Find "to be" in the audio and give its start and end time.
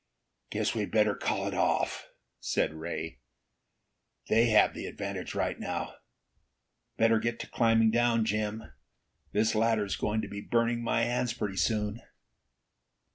10.23-10.41